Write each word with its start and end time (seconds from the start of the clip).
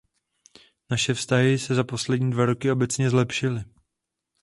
Naše 0.91 1.13
vztahy 1.13 1.57
se 1.59 1.75
za 1.75 1.83
poslední 1.83 2.31
dva 2.31 2.45
roky 2.45 2.71
obecně 2.71 3.09
zlepšily. 3.09 3.63